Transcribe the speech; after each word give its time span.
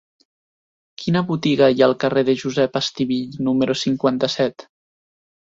Quina 1.01 1.21
botiga 1.31 1.67
hi 1.75 1.83
ha 1.83 1.89
al 1.89 1.93
carrer 2.05 2.25
de 2.31 2.35
Josep 2.45 2.79
Estivill 2.81 3.39
número 3.51 3.79
cinquanta-set? 3.85 4.71